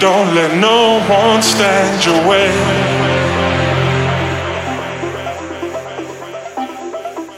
Don't 0.00 0.34
let 0.34 0.58
no 0.58 1.00
one 1.08 1.42
stand 1.42 2.04
your 2.04 2.28
way. 2.28 2.50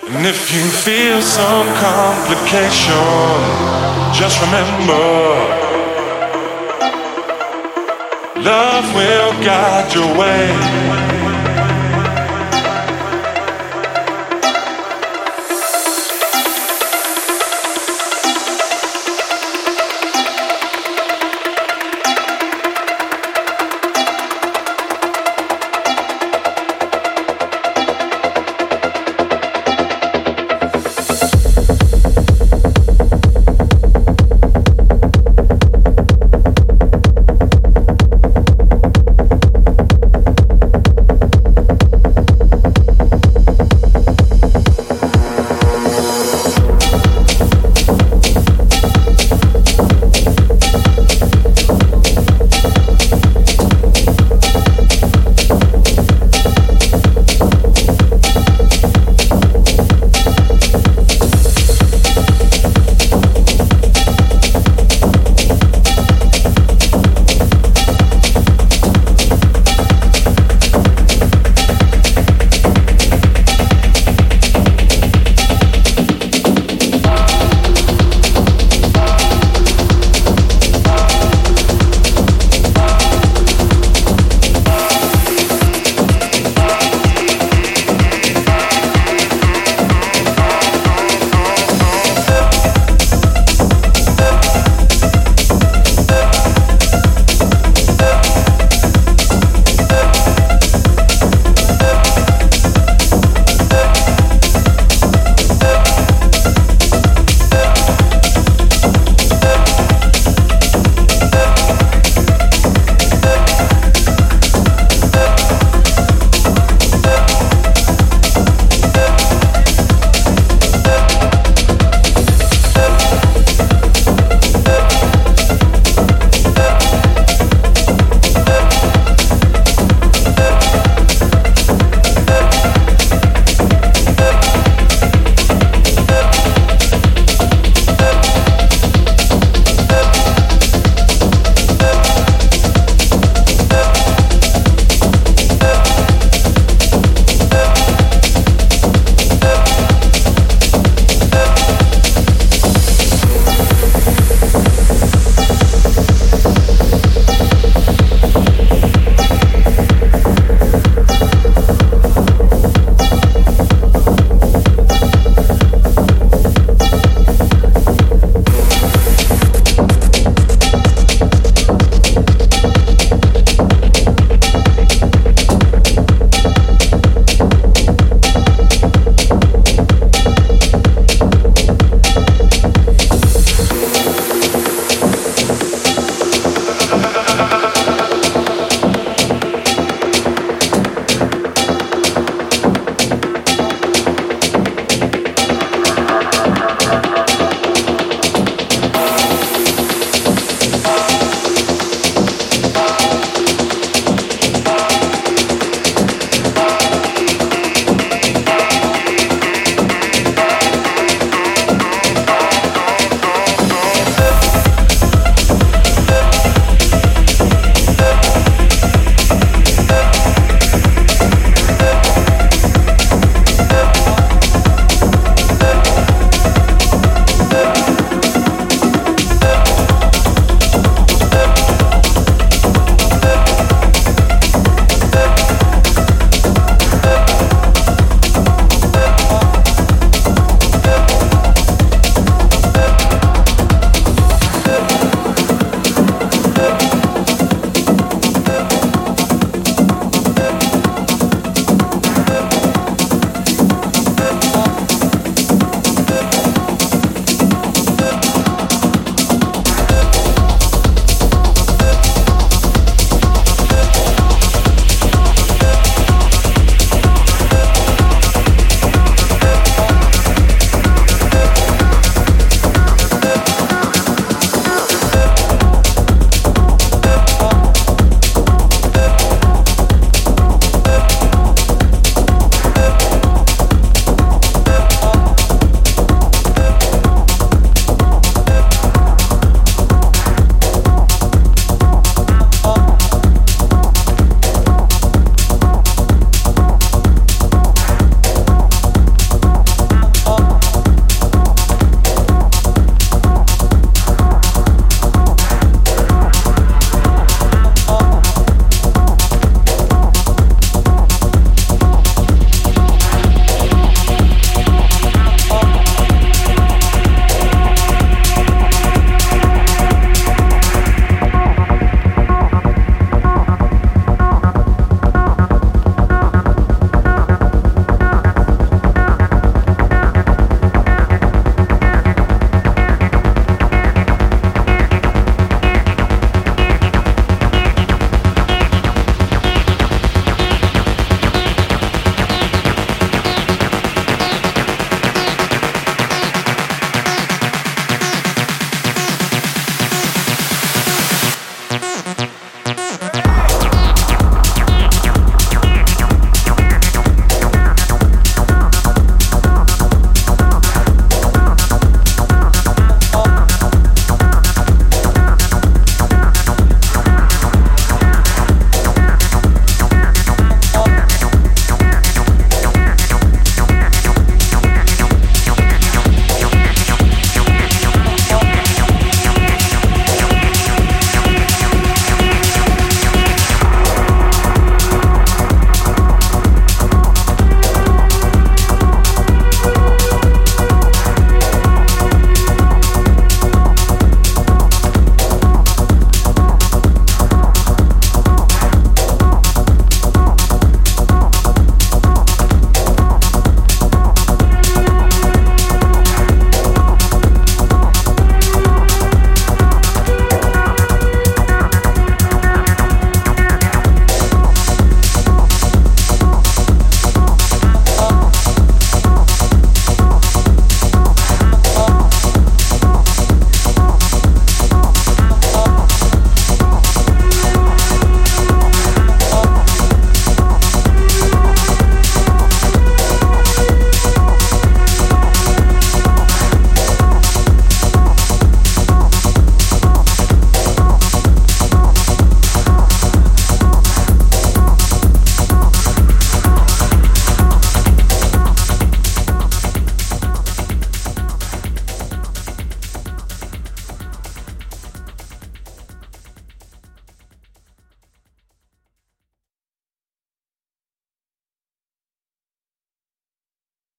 And 0.09 0.27
if 0.27 0.53
you 0.55 0.65
feel 0.87 1.21
some 1.21 1.67
complication, 1.77 2.95
just 4.15 4.41
remember 4.41 5.67
love 8.43 8.95
will 8.95 9.33
guide 9.45 9.93
your 9.93 10.19
way. 10.19 11.16